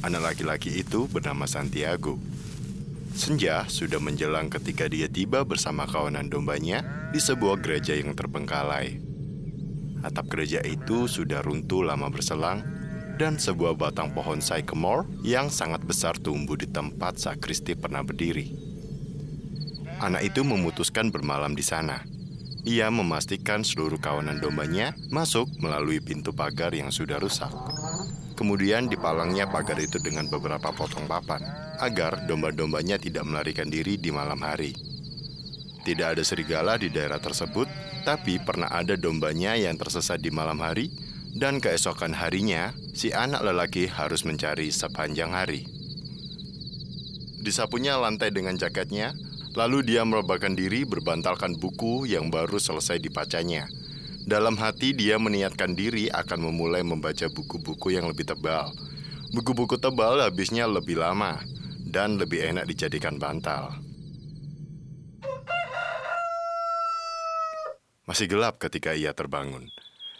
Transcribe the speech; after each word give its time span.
Anak 0.00 0.32
laki-laki 0.32 0.80
itu 0.80 1.04
bernama 1.12 1.44
Santiago. 1.44 2.16
Senja 3.12 3.68
sudah 3.68 4.00
menjelang 4.00 4.48
ketika 4.48 4.88
dia 4.88 5.12
tiba 5.12 5.44
bersama 5.44 5.84
kawanan 5.84 6.32
dombanya 6.32 6.80
di 7.12 7.20
sebuah 7.20 7.60
gereja 7.60 7.92
yang 7.92 8.16
terbengkalai. 8.16 8.96
Atap 10.00 10.32
gereja 10.32 10.64
itu 10.64 11.04
sudah 11.04 11.44
runtuh 11.44 11.84
lama 11.84 12.08
berselang 12.08 12.64
dan 13.20 13.36
sebuah 13.36 13.76
batang 13.76 14.16
pohon 14.16 14.40
sycamore 14.40 15.04
yang 15.20 15.52
sangat 15.52 15.84
besar 15.84 16.16
tumbuh 16.16 16.56
di 16.56 16.64
tempat 16.64 17.20
sakristi 17.20 17.76
pernah 17.76 18.00
berdiri. 18.00 18.56
Anak 20.00 20.32
itu 20.32 20.40
memutuskan 20.40 21.12
bermalam 21.12 21.52
di 21.52 21.60
sana. 21.60 22.00
Ia 22.64 22.88
memastikan 22.88 23.60
seluruh 23.60 24.00
kawanan 24.00 24.40
dombanya 24.40 24.96
masuk 25.12 25.44
melalui 25.60 26.00
pintu 26.00 26.32
pagar 26.32 26.72
yang 26.72 26.88
sudah 26.88 27.20
rusak. 27.20 27.52
Kemudian 28.40 28.88
dipalangnya 28.88 29.44
pagar 29.52 29.76
itu 29.76 30.00
dengan 30.00 30.24
beberapa 30.24 30.72
potong 30.72 31.04
papan 31.04 31.44
agar 31.76 32.24
domba-dombanya 32.24 32.96
tidak 32.96 33.28
melarikan 33.28 33.68
diri 33.68 34.00
di 34.00 34.08
malam 34.08 34.40
hari. 34.40 34.72
Tidak 35.84 36.16
ada 36.16 36.24
serigala 36.24 36.80
di 36.80 36.88
daerah 36.88 37.20
tersebut, 37.20 37.68
tapi 38.08 38.40
pernah 38.40 38.72
ada 38.72 38.96
dombanya 38.96 39.60
yang 39.60 39.76
tersesat 39.76 40.24
di 40.24 40.32
malam 40.32 40.56
hari 40.56 40.88
dan 41.36 41.60
keesokan 41.60 42.16
harinya 42.16 42.72
si 42.96 43.12
anak 43.12 43.44
lelaki 43.44 43.84
harus 43.84 44.24
mencari 44.24 44.72
sepanjang 44.72 45.36
hari. 45.36 45.68
Disapunya 47.44 48.00
lantai 48.00 48.32
dengan 48.32 48.56
jaketnya, 48.56 49.12
lalu 49.52 49.84
dia 49.84 50.00
merebahkan 50.08 50.56
diri 50.56 50.88
berbantalkan 50.88 51.60
buku 51.60 52.08
yang 52.08 52.32
baru 52.32 52.56
selesai 52.56 53.04
dibacanya 53.04 53.68
dalam 54.28 54.52
hati 54.60 54.92
dia 54.92 55.16
meniatkan 55.16 55.72
diri 55.72 56.12
akan 56.12 56.52
memulai 56.52 56.84
membaca 56.84 57.24
buku-buku 57.32 57.96
yang 57.96 58.04
lebih 58.04 58.28
tebal. 58.28 58.68
Buku-buku 59.32 59.80
tebal 59.80 60.20
habisnya 60.20 60.68
lebih 60.68 61.00
lama 61.00 61.40
dan 61.88 62.20
lebih 62.20 62.44
enak 62.44 62.68
dijadikan 62.68 63.16
bantal. 63.16 63.72
Masih 68.04 68.26
gelap 68.26 68.58
ketika 68.58 68.92
ia 68.92 69.14
terbangun. 69.14 69.70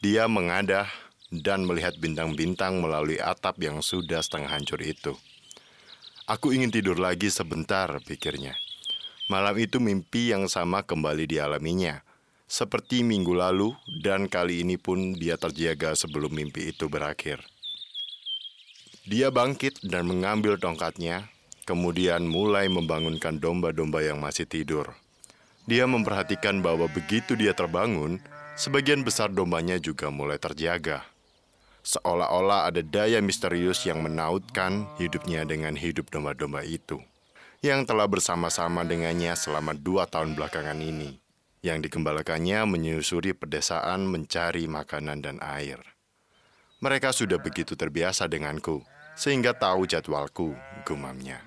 Dia 0.00 0.30
mengadah 0.30 0.86
dan 1.28 1.66
melihat 1.66 1.98
bintang-bintang 1.98 2.78
melalui 2.78 3.18
atap 3.18 3.58
yang 3.58 3.82
sudah 3.82 4.22
setengah 4.22 4.54
hancur 4.54 4.78
itu. 4.80 5.18
Aku 6.30 6.54
ingin 6.54 6.70
tidur 6.70 6.96
lagi 6.96 7.28
sebentar, 7.28 7.90
pikirnya. 8.06 8.54
Malam 9.26 9.58
itu 9.58 9.82
mimpi 9.82 10.30
yang 10.30 10.46
sama 10.46 10.86
kembali 10.86 11.26
dialaminya 11.26 12.06
seperti 12.52 13.00
minggu 13.00 13.32
lalu, 13.32 13.72
dan 14.04 14.28
kali 14.28 14.60
ini 14.60 14.76
pun 14.76 15.16
dia 15.16 15.40
terjaga 15.40 15.96
sebelum 15.96 16.36
mimpi 16.36 16.68
itu 16.68 16.84
berakhir. 16.84 17.40
Dia 19.08 19.32
bangkit 19.32 19.80
dan 19.88 20.04
mengambil 20.04 20.60
tongkatnya, 20.60 21.32
kemudian 21.64 22.28
mulai 22.28 22.68
membangunkan 22.68 23.40
domba-domba 23.40 24.04
yang 24.04 24.20
masih 24.20 24.44
tidur. 24.44 24.92
Dia 25.64 25.88
memperhatikan 25.88 26.60
bahwa 26.60 26.92
begitu 26.92 27.40
dia 27.40 27.56
terbangun, 27.56 28.20
sebagian 28.60 29.00
besar 29.00 29.32
dombanya 29.32 29.80
juga 29.80 30.12
mulai 30.12 30.36
terjaga. 30.36 31.08
Seolah-olah 31.88 32.68
ada 32.68 32.84
daya 32.84 33.24
misterius 33.24 33.80
yang 33.88 34.04
menautkan 34.04 34.92
hidupnya 35.00 35.48
dengan 35.48 35.72
hidup 35.72 36.12
domba-domba 36.12 36.68
itu, 36.68 37.00
yang 37.64 37.88
telah 37.88 38.04
bersama-sama 38.04 38.84
dengannya 38.84 39.32
selama 39.40 39.72
dua 39.72 40.04
tahun 40.04 40.36
belakangan 40.36 40.76
ini 40.78 41.21
yang 41.62 41.78
dikembalakannya 41.78 42.66
menyusuri 42.66 43.38
pedesaan 43.38 44.10
mencari 44.10 44.66
makanan 44.66 45.22
dan 45.22 45.38
air. 45.38 45.78
Mereka 46.82 47.14
sudah 47.14 47.38
begitu 47.38 47.78
terbiasa 47.78 48.26
denganku, 48.26 48.82
sehingga 49.14 49.54
tahu 49.54 49.86
jadwalku, 49.86 50.58
gumamnya. 50.82 51.38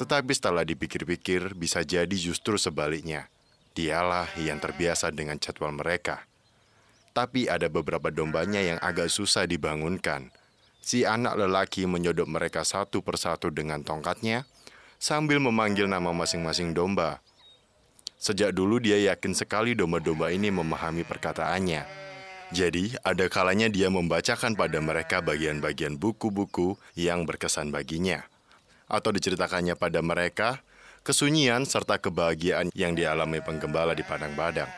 Tetapi 0.00 0.32
setelah 0.32 0.64
dipikir-pikir, 0.64 1.52
bisa 1.52 1.84
jadi 1.84 2.16
justru 2.16 2.56
sebaliknya. 2.56 3.28
Dialah 3.76 4.32
yang 4.40 4.56
terbiasa 4.56 5.12
dengan 5.12 5.36
jadwal 5.36 5.76
mereka. 5.76 6.24
Tapi 7.12 7.44
ada 7.44 7.68
beberapa 7.68 8.08
dombanya 8.08 8.64
yang 8.64 8.80
agak 8.80 9.12
susah 9.12 9.44
dibangunkan. 9.44 10.32
Si 10.80 11.04
anak 11.04 11.36
lelaki 11.36 11.84
menyodok 11.84 12.24
mereka 12.24 12.64
satu 12.64 13.04
persatu 13.04 13.52
dengan 13.52 13.84
tongkatnya, 13.84 14.48
sambil 14.96 15.44
memanggil 15.44 15.84
nama 15.84 16.08
masing-masing 16.16 16.72
domba 16.72 17.20
Sejak 18.16 18.56
dulu 18.56 18.80
dia 18.80 18.96
yakin 19.12 19.36
sekali 19.36 19.76
domba-domba 19.76 20.32
ini 20.32 20.48
memahami 20.48 21.04
perkataannya. 21.04 21.84
Jadi, 22.54 22.94
ada 23.02 23.26
kalanya 23.26 23.66
dia 23.66 23.90
membacakan 23.90 24.54
pada 24.54 24.78
mereka 24.78 25.18
bagian-bagian 25.18 25.98
buku-buku 25.98 26.78
yang 26.94 27.26
berkesan 27.26 27.74
baginya. 27.74 28.22
Atau 28.86 29.10
diceritakannya 29.10 29.74
pada 29.74 29.98
mereka 29.98 30.62
kesunyian 31.02 31.66
serta 31.66 31.98
kebahagiaan 31.98 32.70
yang 32.74 32.94
dialami 32.94 33.42
penggembala 33.42 33.98
di 33.98 34.06
padang 34.06 34.34
badang. 34.38 34.70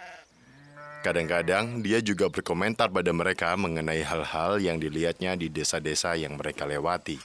Kadang-kadang 0.99 1.79
dia 1.79 2.03
juga 2.03 2.27
berkomentar 2.27 2.91
pada 2.91 3.15
mereka 3.15 3.55
mengenai 3.55 4.03
hal-hal 4.03 4.59
yang 4.59 4.83
dilihatnya 4.83 5.39
di 5.39 5.47
desa-desa 5.47 6.19
yang 6.19 6.35
mereka 6.35 6.67
lewati. 6.67 7.21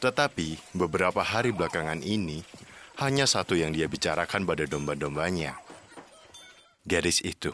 Tetapi 0.00 0.72
beberapa 0.72 1.20
hari 1.20 1.52
belakangan 1.52 2.00
ini, 2.00 2.40
hanya 3.00 3.24
satu 3.24 3.56
yang 3.56 3.72
dia 3.72 3.88
bicarakan 3.88 4.44
pada 4.44 4.68
domba-dombanya. 4.68 5.56
Gadis 6.84 7.24
itu. 7.24 7.48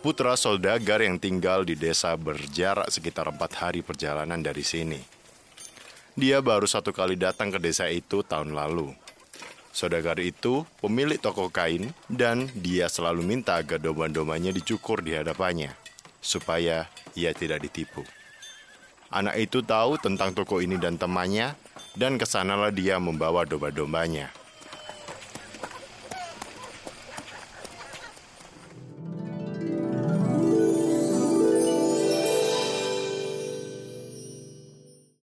Putra 0.00 0.36
soldagar 0.40 1.04
yang 1.04 1.20
tinggal 1.20 1.68
di 1.68 1.76
desa 1.76 2.16
berjarak 2.16 2.88
sekitar 2.88 3.28
empat 3.28 3.52
hari 3.60 3.80
perjalanan 3.84 4.40
dari 4.40 4.64
sini. 4.64 5.00
Dia 6.16 6.40
baru 6.40 6.64
satu 6.64 6.96
kali 6.96 7.20
datang 7.20 7.52
ke 7.52 7.60
desa 7.60 7.92
itu 7.92 8.24
tahun 8.24 8.56
lalu. 8.56 8.96
Saudagar 9.74 10.16
itu 10.20 10.64
pemilik 10.80 11.20
toko 11.20 11.52
kain 11.52 11.92
dan 12.08 12.48
dia 12.56 12.88
selalu 12.88 13.20
minta 13.20 13.60
agar 13.60 13.84
domba-dombanya 13.84 14.48
dicukur 14.54 15.04
di 15.04 15.12
hadapannya, 15.12 15.76
supaya 16.24 16.88
ia 17.12 17.36
tidak 17.36 17.68
ditipu. 17.68 18.00
Anak 19.12 19.36
itu 19.36 19.60
tahu 19.60 20.00
tentang 20.00 20.32
toko 20.32 20.62
ini 20.62 20.78
dan 20.78 20.94
temannya, 20.94 21.58
dan 21.94 22.18
ke 22.18 22.26
sanalah 22.26 22.74
dia 22.74 22.98
membawa 22.98 23.46
domba-dombanya. 23.46 24.43